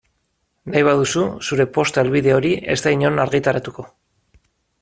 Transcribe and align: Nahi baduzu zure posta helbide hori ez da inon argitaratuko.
Nahi 0.75 0.81
baduzu 0.87 1.25
zure 1.49 1.67
posta 1.75 2.05
helbide 2.05 2.35
hori 2.39 2.57
ez 2.77 2.81
da 2.87 2.97
inon 2.99 3.25
argitaratuko. 3.27 3.91